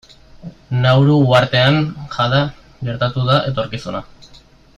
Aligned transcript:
Nauru 0.85 1.17
uhartean 1.25 1.77
jada 2.17 2.41
gertatu 2.89 3.27
da 3.29 3.37
etorkizuna. 3.53 4.03